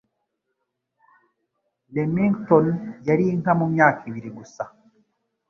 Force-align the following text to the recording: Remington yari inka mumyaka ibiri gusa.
Remington 1.95 2.65
yari 3.07 3.23
inka 3.33 3.51
mumyaka 3.59 4.01
ibiri 4.09 4.29
gusa. 4.37 4.63